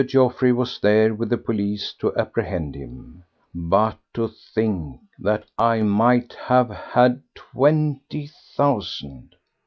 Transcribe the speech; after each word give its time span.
Geoffroy 0.03 0.51
was 0.51 0.79
there 0.79 1.13
with 1.13 1.29
the 1.29 1.37
police 1.37 1.93
to 1.99 2.11
apprehend 2.17 2.73
him. 2.73 3.23
But 3.53 3.99
to 4.15 4.29
think 4.29 4.99
that 5.19 5.43
I 5.59 5.83
might 5.83 6.33
have 6.33 6.71
had 6.71 7.21
twenty 7.35 8.27
thousand—! 8.57 9.35